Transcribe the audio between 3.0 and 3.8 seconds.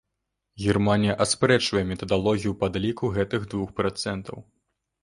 гэтых двух